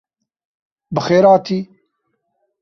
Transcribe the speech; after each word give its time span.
Bi 0.93 1.01
xêr 1.05 1.25
hatî. 1.31 1.59